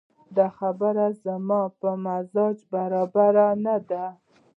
دده 0.35 0.47
خبرې 0.57 1.07
زما 1.23 1.61
په 1.79 1.89
مزاج 2.05 2.57
برابرې 2.73 3.49
نه 3.65 3.75
دي 3.89 4.05